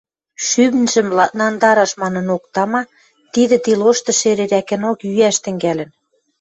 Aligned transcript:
Шӱмжӹм 0.47 1.07
ладнангдараш 1.17 1.91
манынок, 2.01 2.43
тама, 2.53 2.81
тидӹ 3.33 3.57
тилошты 3.63 4.11
шӹрерӓкӹнок 4.19 4.97
йӱӓш 5.07 5.37
тӹнгӓлӹн. 5.43 5.89